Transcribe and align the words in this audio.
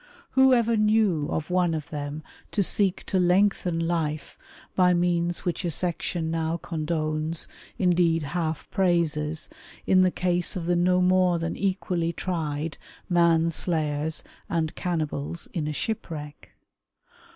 Who 0.31 0.51
ever 0.51 0.77
knew 0.77 1.27
of 1.29 1.51
one 1.51 1.75
of 1.75 1.91
them 1.91 2.23
to 2.53 2.63
seek 2.63 3.05
to 3.05 3.19
lengthen 3.19 3.77
life 3.79 4.35
by 4.75 4.95
means 4.95 5.45
which 5.45 5.63
a 5.63 5.69
section 5.69 6.31
now 6.31 6.57
condones, 6.57 7.47
indeed 7.77 8.23
half 8.23 8.67
praises, 8.71 9.47
in 9.85 10.01
the 10.01 10.09
case 10.09 10.55
of 10.55 10.65
the 10.65 10.75
no 10.75 11.01
more 11.03 11.37
than 11.37 11.55
equally 11.55 12.13
tried 12.13 12.79
man 13.09 13.51
slayers 13.51 14.23
and 14.49 14.73
cannibals 14.73 15.47
in 15.53 15.67
a 15.67 15.71
shipwreck 15.71 16.55